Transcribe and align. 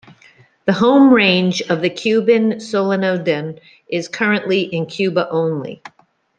The 0.65 0.73
home 0.73 1.13
range 1.13 1.61
of 1.69 1.81
the 1.83 1.89
Cuban 1.91 2.53
solenodon 2.53 3.59
is 3.87 4.07
currently 4.07 4.61
in 4.63 4.87
Cuba 4.87 5.29
only. 5.29 5.83